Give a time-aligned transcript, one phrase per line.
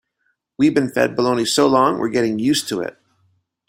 [0.57, 2.97] We've been fed baloney so long we're getting used to it.